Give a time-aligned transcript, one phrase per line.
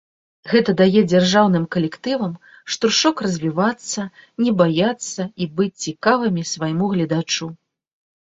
[0.51, 2.31] Гэта дае дзяржаўным калектывам
[2.75, 4.07] штуршок развівацца,
[4.45, 7.45] не баяцца і быць цікавымі свайму гледачу.